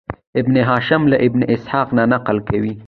[0.35, 2.73] ابن هشام له ابن اسحاق نه نقل کوي.